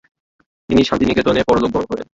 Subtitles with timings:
[0.69, 2.07] তিনি শান্তিনিকেতনে পরলোকগমন করেন।